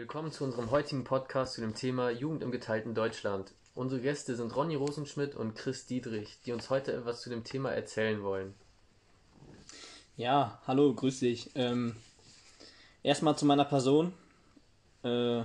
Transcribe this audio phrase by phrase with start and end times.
[0.00, 3.52] Willkommen zu unserem heutigen Podcast zu dem Thema Jugend im geteilten Deutschland.
[3.74, 7.70] Unsere Gäste sind Ronny Rosenschmidt und Chris Diedrich, die uns heute etwas zu dem Thema
[7.72, 8.54] erzählen wollen.
[10.16, 11.50] Ja, hallo, grüß dich.
[11.54, 11.96] Ähm,
[13.02, 14.14] erstmal zu meiner Person.
[15.04, 15.42] Äh,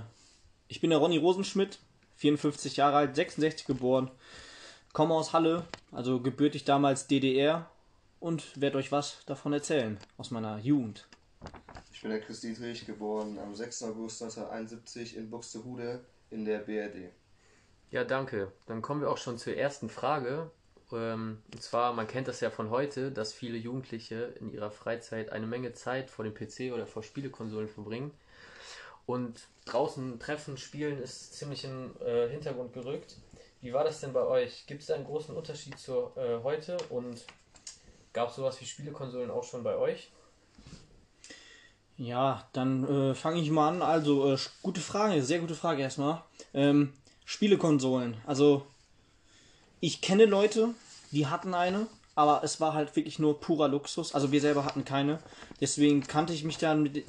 [0.68, 1.78] ich bin der Ronny Rosenschmidt,
[2.14, 4.10] 54 Jahre alt, 66 geboren,
[4.94, 7.68] komme aus Halle, also gebürtig damals DDR
[8.20, 11.06] und werde euch was davon erzählen aus meiner Jugend.
[11.96, 13.84] Ich bin der Chris Dietrich, geboren am 6.
[13.84, 17.10] August 1971 in Buxtehude in der BRD.
[17.90, 18.52] Ja, danke.
[18.66, 20.50] Dann kommen wir auch schon zur ersten Frage.
[20.92, 25.32] Ähm, und zwar, man kennt das ja von heute, dass viele Jugendliche in ihrer Freizeit
[25.32, 28.12] eine Menge Zeit vor dem PC oder vor Spielekonsolen verbringen.
[29.06, 33.16] Und draußen treffen, spielen ist ziemlich in äh, Hintergrund gerückt.
[33.62, 34.66] Wie war das denn bei euch?
[34.66, 36.76] Gibt es da einen großen Unterschied zu äh, heute?
[36.90, 37.24] Und
[38.12, 40.12] gab es sowas wie Spielekonsolen auch schon bei euch?
[41.98, 43.82] Ja, dann äh, fange ich mal an.
[43.82, 46.22] Also, äh, gute Frage, sehr gute Frage erstmal.
[46.52, 46.92] Ähm,
[47.24, 48.18] Spielekonsolen.
[48.26, 48.66] Also,
[49.80, 50.74] ich kenne Leute,
[51.10, 54.14] die hatten eine, aber es war halt wirklich nur purer Luxus.
[54.14, 55.20] Also, wir selber hatten keine.
[55.60, 57.04] Deswegen kannte ich mich dann mit.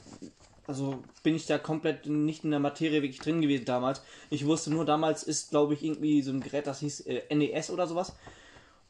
[0.67, 4.01] Also, bin ich da komplett nicht in der Materie wirklich drin gewesen damals.
[4.29, 7.71] Ich wusste nur, damals ist, glaube ich, irgendwie so ein Gerät, das hieß äh, NES
[7.71, 8.13] oder sowas.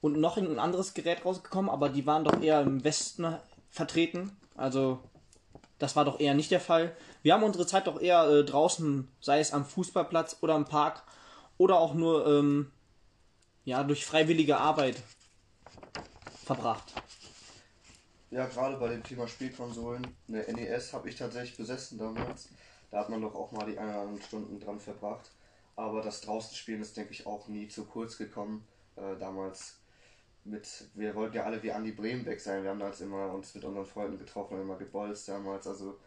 [0.01, 3.35] Und noch ein anderes Gerät rausgekommen, aber die waren doch eher im Westen
[3.69, 4.31] vertreten.
[4.55, 4.99] Also,
[5.79, 6.95] das war doch eher nicht der Fall.
[7.21, 11.03] Wir haben unsere Zeit doch eher äh, draußen, sei es am Fußballplatz oder im Park
[11.57, 12.71] oder auch nur ähm,
[13.65, 14.95] ja, durch freiwillige Arbeit
[16.45, 16.93] verbracht.
[18.29, 22.49] Ja, gerade bei dem Thema Spielkonsolen, eine NES habe ich tatsächlich besessen damals.
[22.91, 25.31] Da hat man doch auch mal die eineinhalb Stunden dran verbracht.
[25.75, 28.67] Aber das draußen spielen ist, denke ich, auch nie zu kurz gekommen.
[28.95, 29.77] Äh, damals
[30.47, 32.63] mit, wir wollten ja alle wie Andi Bremen weg sein.
[32.63, 35.67] Wir haben damals immer uns mit unseren Freunden getroffen und immer gebolzt damals.
[35.67, 35.97] Also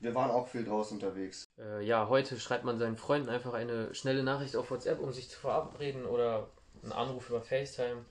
[0.00, 1.44] wir waren auch viel draußen unterwegs.
[1.58, 5.28] Äh, ja, heute schreibt man seinen Freunden einfach eine schnelle Nachricht auf WhatsApp, um sich
[5.28, 6.48] zu verabreden oder
[6.82, 8.04] einen Anruf über FaceTime.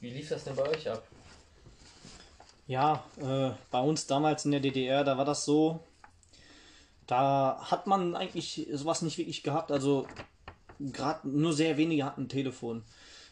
[0.00, 1.06] Wie lief das denn bei euch ab?
[2.66, 5.80] Ja, äh, bei uns damals in der DDR, da war das so,
[7.06, 9.70] da hat man eigentlich sowas nicht wirklich gehabt.
[9.70, 10.06] Also
[10.80, 12.82] gerade nur sehr wenige hatten ein Telefon.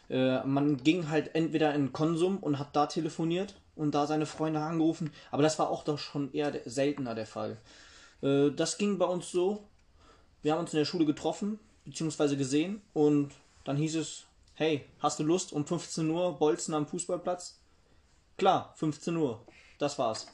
[0.09, 4.59] Äh, man ging halt entweder in Konsum und hat da telefoniert und da seine Freunde
[4.59, 7.57] angerufen, aber das war auch doch schon eher seltener der Fall.
[8.21, 9.63] Äh, das ging bei uns so,
[10.41, 13.31] wir haben uns in der Schule getroffen, beziehungsweise gesehen und
[13.63, 17.59] dann hieß es, hey, hast du Lust um 15 Uhr Bolzen am Fußballplatz?
[18.37, 19.41] Klar, 15 Uhr.
[19.79, 20.27] Das war's.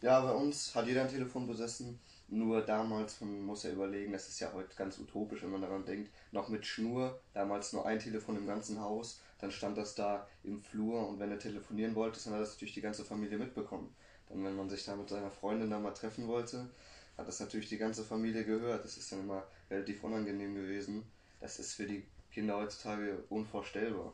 [0.00, 1.98] Ja, bei uns hat jeder ein Telefon besessen.
[2.28, 5.84] Nur damals, man muss ja überlegen, das ist ja heute ganz utopisch, wenn man daran
[5.84, 10.26] denkt, noch mit Schnur, damals nur ein Telefon im ganzen Haus, dann stand das da
[10.42, 13.94] im Flur und wenn du telefonieren wolltest, dann hat das natürlich die ganze Familie mitbekommen.
[14.28, 16.70] Dann, wenn man sich da mit seiner Freundin da mal treffen wollte,
[17.16, 18.84] hat das natürlich die ganze Familie gehört.
[18.84, 21.04] Das ist dann immer relativ unangenehm gewesen.
[21.40, 24.12] Das ist für die Kinder heutzutage unvorstellbar.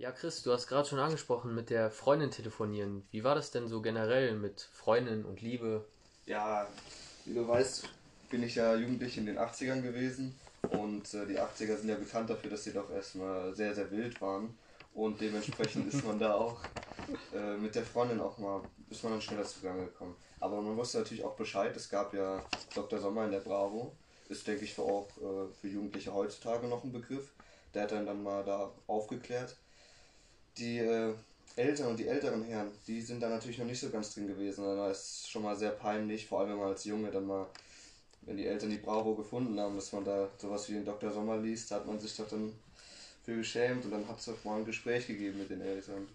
[0.00, 3.04] Ja, Chris, du hast gerade schon angesprochen mit der Freundin telefonieren.
[3.10, 5.84] Wie war das denn so generell mit Freundin und Liebe?
[6.24, 6.68] Ja,
[7.24, 7.88] wie du weißt,
[8.30, 10.38] bin ich ja jugendlich in den 80ern gewesen
[10.70, 14.20] und äh, die 80er sind ja bekannt dafür, dass sie doch erstmal sehr, sehr wild
[14.20, 14.56] waren
[14.94, 16.60] und dementsprechend ist man da auch
[17.34, 20.14] äh, mit der Freundin auch mal, ist man dann schneller zugange gekommen.
[20.38, 23.00] Aber man wusste natürlich auch Bescheid, es gab ja Dr.
[23.00, 23.96] Sommer in der Bravo,
[24.28, 27.32] ist denke ich für auch äh, für Jugendliche heutzutage noch ein Begriff.
[27.74, 29.56] Der hat dann, dann mal da aufgeklärt
[30.58, 31.12] die äh,
[31.56, 34.64] Eltern und die älteren Herren, die sind da natürlich noch nicht so ganz drin gewesen.
[34.64, 37.46] Da ist schon mal sehr peinlich, vor allem wenn man als Junge dann mal,
[38.22, 41.12] wenn die Eltern die Bravo gefunden haben, dass man da sowas wie den Dr.
[41.12, 42.52] Sommer liest, da hat man sich doch dann
[43.24, 46.08] für geschämt und dann hat es doch mal ein Gespräch gegeben mit den Eltern.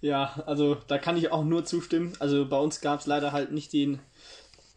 [0.00, 2.14] Ja, also da kann ich auch nur zustimmen.
[2.20, 4.00] Also bei uns gab es leider halt nicht den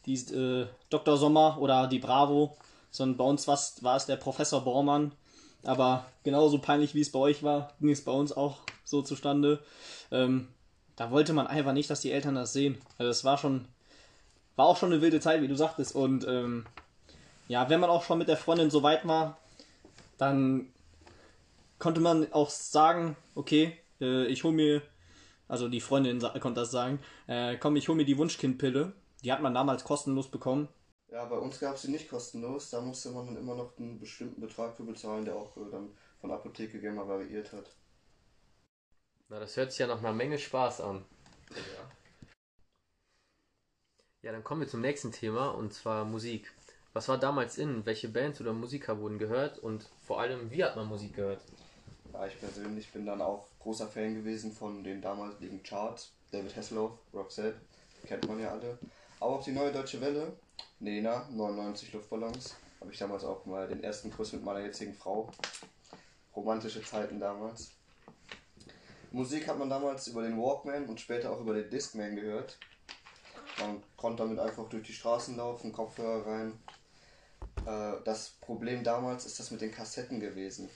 [0.06, 1.18] die, äh, Dr.
[1.18, 2.58] Sommer oder die Bravo,
[2.91, 5.12] sondern bei uns war es der Professor Bormann,
[5.64, 9.59] aber genauso peinlich wie es bei euch war, ging es bei uns auch so zustande.
[10.12, 10.47] Ähm,
[10.96, 12.78] da wollte man einfach nicht, dass die Eltern das sehen.
[12.97, 13.66] Also das war schon,
[14.56, 15.96] war auch schon eine wilde Zeit, wie du sagtest.
[15.96, 16.66] Und ähm,
[17.47, 19.38] ja, wenn man auch schon mit der Freundin so weit war,
[20.17, 20.67] dann
[21.78, 24.82] konnte man auch sagen, okay, äh, ich hole mir,
[25.47, 28.94] also die Freundin konnte das sagen, äh, komm, ich hole mir die Wunschkindpille.
[29.23, 30.67] Die hat man damals kostenlos bekommen.
[31.11, 32.70] Ja, bei uns gab es sie nicht kostenlos.
[32.70, 35.90] Da musste man dann immer noch einen bestimmten Betrag für bezahlen, der auch äh, dann
[36.22, 37.76] von Apotheke gerne variiert hat.
[39.28, 41.06] Na, das hört sich ja nach einer Menge Spaß an.
[41.52, 41.91] Ja.
[44.22, 46.52] ja, dann kommen wir zum nächsten Thema und zwar Musik.
[46.94, 47.85] Was war damals in?
[47.85, 51.41] Welche Bands oder Musiker wurden gehört und vor allem, wie hat man Musik gehört?
[52.14, 56.12] Ja, ich persönlich bin dann auch großer Fan gewesen von den damaligen Charts.
[56.32, 57.59] David Hasselhoff, Roxette,
[58.08, 58.78] kennt man ja alle.
[59.20, 60.34] Aber auch die neue Deutsche Welle,
[60.79, 65.29] Nena, 99 Luftballons, habe ich damals auch mal den ersten Kuss mit meiner jetzigen Frau.
[66.35, 67.72] Romantische Zeiten damals.
[69.11, 72.58] Musik hat man damals über den Walkman und später auch über den Discman gehört.
[73.59, 76.59] Man konnte damit einfach durch die Straßen laufen, Kopfhörer rein.
[77.66, 80.70] Äh, das Problem damals ist das mit den Kassetten gewesen.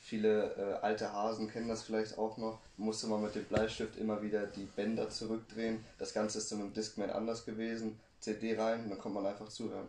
[0.00, 2.58] Viele äh, alte Hasen kennen das vielleicht auch noch.
[2.76, 5.84] Musste man mit dem Bleistift immer wieder die Bänder zurückdrehen.
[5.98, 7.98] Das Ganze ist dann im Discman anders gewesen.
[8.20, 9.88] CD rein dann konnte man einfach zuhören.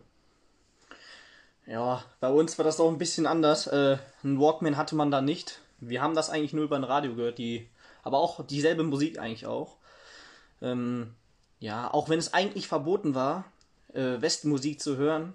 [1.66, 3.66] Ja, bei uns war das auch ein bisschen anders.
[3.66, 5.60] Äh, ein Walkman hatte man da nicht.
[5.78, 7.68] Wir haben das eigentlich nur über ein Radio gehört, die,
[8.02, 9.76] aber auch dieselbe Musik eigentlich auch.
[10.62, 11.14] Ähm,
[11.58, 13.44] ja, auch wenn es eigentlich verboten war,
[13.92, 15.34] äh, Westmusik zu hören,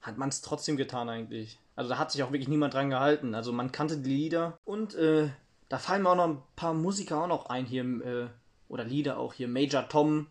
[0.00, 1.58] hat man es trotzdem getan eigentlich.
[1.76, 3.34] Also da hat sich auch wirklich niemand dran gehalten.
[3.34, 5.30] Also man kannte die Lieder und äh,
[5.68, 8.28] da fallen mir auch noch ein paar Musiker auch noch ein hier äh,
[8.68, 10.26] oder Lieder auch hier Major Tom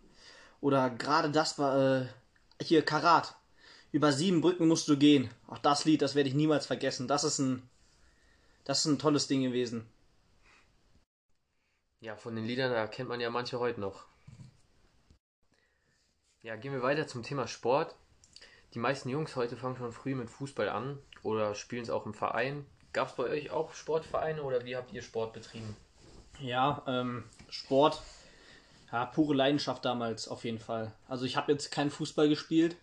[0.62, 2.06] oder gerade das war äh,
[2.62, 3.36] hier Karat.
[3.92, 5.30] Über sieben Brücken musst du gehen.
[5.48, 7.10] Auch das Lied, das werde ich niemals vergessen.
[7.10, 7.70] Das ist ein
[8.64, 9.88] das ist ein tolles Ding gewesen.
[12.00, 14.06] Ja, von den Liedern, da kennt man ja manche heute noch.
[16.42, 17.96] Ja, gehen wir weiter zum Thema Sport.
[18.74, 22.14] Die meisten Jungs heute fangen schon früh mit Fußball an oder spielen es auch im
[22.14, 22.66] Verein.
[22.94, 25.76] Gab es bei euch auch Sportvereine oder wie habt ihr Sport betrieben?
[26.40, 28.02] Ja, ähm, Sport,
[28.92, 30.92] ja, pure Leidenschaft damals auf jeden Fall.
[31.08, 32.76] Also ich habe jetzt keinen Fußball gespielt.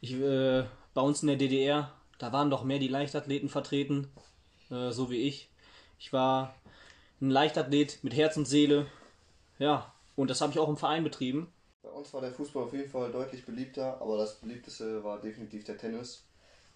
[0.00, 0.64] Ich, äh,
[0.94, 4.08] bei uns in der DDR, da waren doch mehr die Leichtathleten vertreten,
[4.70, 5.50] äh, so wie ich.
[5.98, 6.54] Ich war
[7.20, 8.86] ein Leichtathlet mit Herz und Seele.
[9.58, 11.52] Ja, und das habe ich auch im Verein betrieben.
[11.82, 15.64] Bei uns war der Fußball auf jeden Fall deutlich beliebter, aber das beliebteste war definitiv
[15.64, 16.24] der Tennis.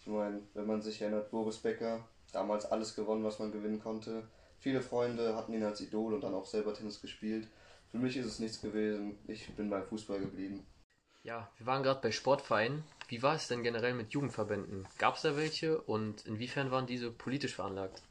[0.01, 2.01] Ich meine, wenn man sich erinnert, Boris Becker,
[2.33, 4.25] damals alles gewonnen, was man gewinnen konnte.
[4.59, 7.49] Viele Freunde hatten ihn als Idol und dann auch selber Tennis gespielt.
[7.95, 9.17] Für mich ist es nichts gewesen.
[9.29, 10.67] Ich bin beim Fußball geblieben.
[11.23, 12.83] Ja, wir waren gerade bei Sportvereinen.
[13.07, 14.85] Wie war es denn generell mit Jugendverbänden?
[14.99, 18.03] Gab es da welche und inwiefern waren diese politisch veranlagt?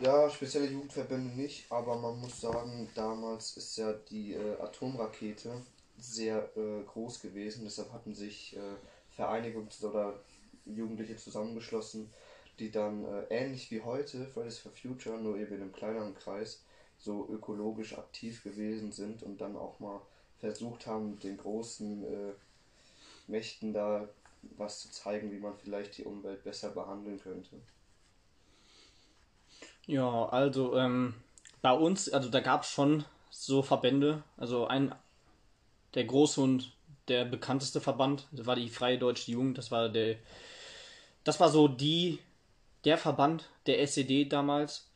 [0.00, 5.52] Ja, spezielle Jugendverbände nicht, aber man muss sagen, damals ist ja die äh, Atomrakete
[5.96, 7.62] sehr äh, groß gewesen.
[7.62, 8.60] Deshalb hatten sich äh,
[9.16, 10.18] Vereinigungs- oder
[10.64, 12.12] Jugendliche zusammengeschlossen,
[12.58, 16.65] die dann äh, ähnlich wie heute Fridays for Future, nur eben in einem kleineren Kreis,
[16.98, 20.00] so ökologisch aktiv gewesen sind und dann auch mal
[20.38, 22.32] versucht haben, den großen äh,
[23.26, 24.08] Mächten da
[24.56, 27.56] was zu zeigen, wie man vielleicht die Umwelt besser behandeln könnte.
[29.86, 31.14] Ja, also ähm,
[31.62, 34.22] bei uns, also da gab es schon so Verbände.
[34.36, 34.94] Also ein
[35.94, 36.72] der große und
[37.08, 39.58] der bekannteste Verband das war die Freie Deutsche Jugend.
[39.58, 40.16] Das war der,
[41.24, 42.18] das war so die
[42.84, 44.90] der Verband der SED damals.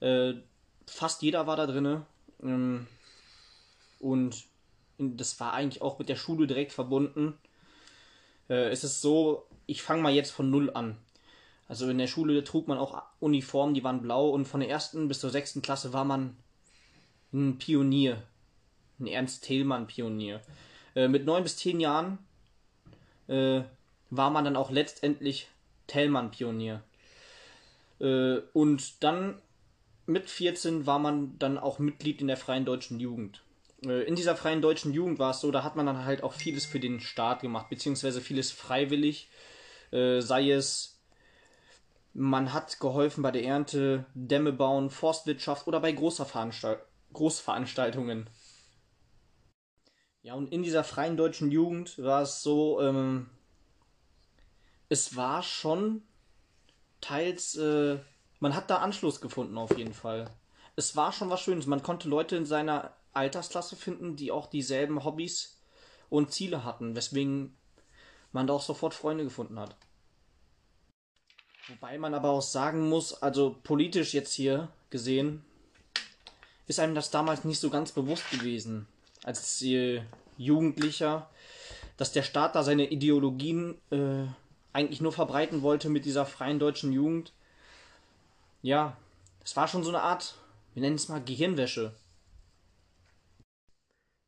[0.00, 0.34] Äh,
[0.88, 2.06] fast jeder war da drinne
[2.42, 2.86] ähm,
[3.98, 4.44] und
[4.98, 7.34] das war eigentlich auch mit der Schule direkt verbunden.
[8.48, 10.96] Äh, es ist so, ich fange mal jetzt von null an.
[11.68, 15.08] Also in der Schule trug man auch Uniformen, die waren blau und von der ersten
[15.08, 16.36] bis zur sechsten Klasse war man
[17.32, 18.22] ein Pionier.
[18.98, 20.40] Ein Ernst Thälmann-Pionier.
[20.94, 22.18] Äh, mit neun bis zehn Jahren
[23.26, 23.62] äh,
[24.10, 25.48] war man dann auch letztendlich
[25.88, 26.82] Thälmann-Pionier.
[28.00, 29.42] Äh, und dann
[30.06, 33.42] mit 14 war man dann auch Mitglied in der Freien Deutschen Jugend.
[33.84, 36.32] Äh, in dieser Freien Deutschen Jugend war es so, da hat man dann halt auch
[36.32, 39.28] vieles für den Staat gemacht, beziehungsweise vieles freiwillig.
[39.90, 40.96] Äh, sei es
[42.18, 46.80] man hat geholfen bei der Ernte, Dämme bauen, Forstwirtschaft oder bei Großveranstalt
[47.12, 48.28] Großveranstaltungen.
[50.22, 53.28] Ja, und in dieser freien deutschen Jugend war es so, ähm,
[54.88, 56.02] es war schon
[57.00, 57.98] teils, äh,
[58.40, 60.30] man hat da Anschluss gefunden auf jeden Fall.
[60.76, 61.66] Es war schon was Schönes.
[61.66, 65.62] Man konnte Leute in seiner Altersklasse finden, die auch dieselben Hobbys
[66.10, 67.56] und Ziele hatten, weswegen
[68.32, 69.76] man da auch sofort Freunde gefunden hat.
[71.68, 75.44] Wobei man aber auch sagen muss, also politisch jetzt hier gesehen,
[76.66, 78.86] ist einem das damals nicht so ganz bewusst gewesen,
[79.24, 79.64] als
[80.36, 81.28] Jugendlicher,
[81.96, 84.26] dass der Staat da seine Ideologien äh,
[84.72, 87.32] eigentlich nur verbreiten wollte mit dieser freien deutschen Jugend.
[88.66, 88.96] Ja,
[89.44, 90.34] es war schon so eine Art,
[90.74, 91.94] wir nennen es mal Gehirnwäsche.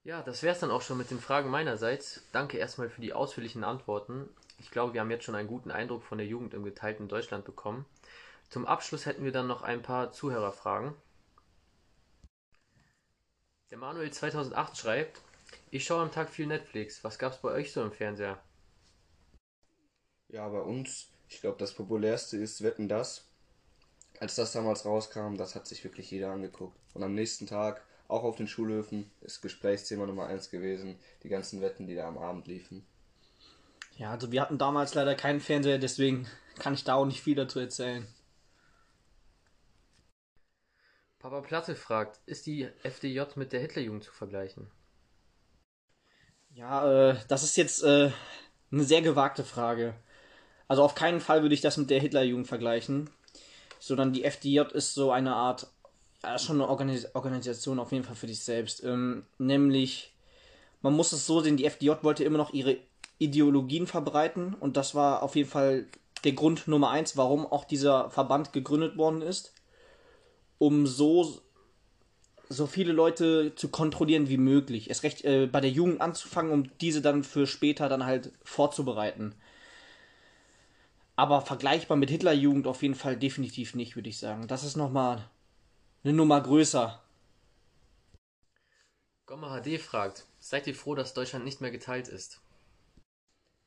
[0.04, 2.22] Ja, das wäre es dann auch schon mit den Fragen meinerseits.
[2.30, 4.28] Danke erstmal für die ausführlichen Antworten.
[4.60, 7.46] Ich glaube, wir haben jetzt schon einen guten Eindruck von der Jugend im geteilten Deutschland
[7.46, 7.84] bekommen.
[8.48, 10.94] Zum Abschluss hätten wir dann noch ein paar Zuhörerfragen.
[13.72, 15.20] Der Manuel 2008 schreibt,
[15.72, 17.02] ich schaue am Tag viel Netflix.
[17.02, 18.40] Was gab es bei euch so im Fernseher?
[20.28, 23.27] Ja, bei uns, ich glaube, das populärste ist Wetten das.
[24.20, 26.76] Als das damals rauskam, das hat sich wirklich jeder angeguckt.
[26.94, 30.98] Und am nächsten Tag auch auf den Schulhöfen ist Gesprächsthema Nummer eins gewesen.
[31.22, 32.86] Die ganzen Wetten, die da am Abend liefen.
[33.96, 36.26] Ja, also wir hatten damals leider keinen Fernseher, deswegen
[36.58, 38.06] kann ich da auch nicht viel dazu erzählen.
[41.18, 44.70] Papa Platte fragt, ist die FDJ mit der Hitlerjugend zu vergleichen?
[46.50, 48.12] Ja, äh, das ist jetzt äh,
[48.70, 49.94] eine sehr gewagte Frage.
[50.68, 53.10] Also auf keinen Fall würde ich das mit der Hitlerjugend vergleichen,
[53.78, 55.68] sondern die FDJ ist so eine Art,
[56.22, 58.82] ja, schon eine Organis Organisation auf jeden Fall für dich selbst.
[58.84, 60.12] Ähm, nämlich,
[60.82, 62.78] man muss es so sehen, die FDJ wollte immer noch ihre
[63.18, 65.86] Ideologien verbreiten und das war auf jeden Fall
[66.24, 69.52] der Grund Nummer eins, warum auch dieser Verband gegründet worden ist,
[70.58, 71.40] um so
[72.50, 74.90] so viele Leute zu kontrollieren wie möglich.
[74.90, 79.34] Es recht äh, bei der Jugend anzufangen, um diese dann für später dann halt vorzubereiten.
[81.18, 84.46] Aber vergleichbar mit Hitlerjugend auf jeden Fall definitiv nicht, würde ich sagen.
[84.46, 85.28] Das ist nochmal
[86.04, 87.02] eine Nummer größer.
[89.26, 92.40] Gomma HD fragt, seid ihr froh, dass Deutschland nicht mehr geteilt ist?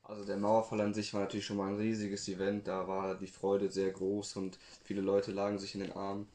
[0.02, 3.28] Also der Mauerfall an sich war natürlich schon mal ein riesiges Event, da war die
[3.28, 6.30] Freude sehr groß und viele Leute lagen sich in den Armen.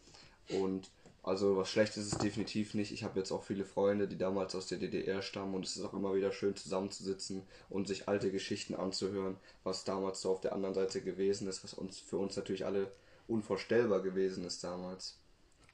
[0.50, 0.90] Und
[1.26, 2.92] also was Schlechtes ist es definitiv nicht.
[2.92, 5.85] Ich habe jetzt auch viele Freunde, die damals aus der DDR stammen und es ist
[5.85, 10.52] auch immer wieder schön zusammenzusitzen und sich alte Geschichten anzuhören, was damals so auf der
[10.52, 12.92] anderen Seite gewesen ist, was uns für uns natürlich alle
[13.26, 15.18] unvorstellbar gewesen ist damals.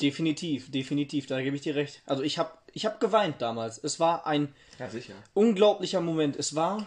[0.01, 2.01] Definitiv, definitiv, da gebe ich dir recht.
[2.07, 3.77] Also ich habe ich hab geweint damals.
[3.85, 4.89] Es war ein Ja,
[5.35, 6.35] unglaublicher Moment.
[6.37, 6.87] Es war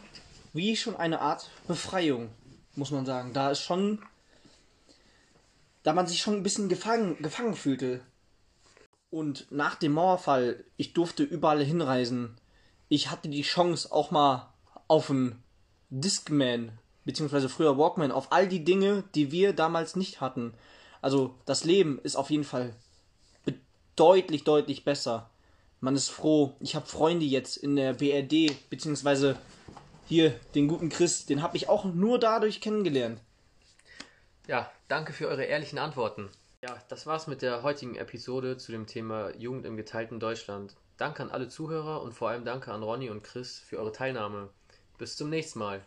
[0.54, 2.30] wie schon eine Art Befreiung,
[2.76, 3.32] muss man sagen.
[3.32, 4.02] Da ist schon,
[5.84, 8.02] da man sich schon ein bisschen gefangen, gefangen fühlte.
[9.16, 12.36] Und nach dem Mauerfall, ich durfte überall hinreisen.
[12.90, 14.52] Ich hatte die Chance auch mal
[14.90, 15.42] auf einen
[15.90, 20.54] Discman, beziehungsweise früher Walkman, auf all die Dinge, die wir damals nicht hatten.
[21.02, 22.76] Also das Leben ist auf jeden Fall
[23.96, 25.30] deutlich, deutlich besser.
[25.80, 26.54] Man ist froh.
[26.60, 29.38] Ich habe Freunde jetzt in der BRD, beziehungsweise
[30.08, 33.22] hier den guten Chris, den habe ich auch nur dadurch kennengelernt.
[34.46, 36.30] Ja, danke für eure ehrlichen Antworten.
[36.66, 40.76] Ja, das war's mit der heutigen Episode zu dem Thema Jugend im geteilten Deutschland.
[40.98, 44.50] Danke an alle Zuhörer und vor allem danke an Ronny und Chris für eure Teilnahme.
[44.98, 45.84] Bis zum nächsten Mal.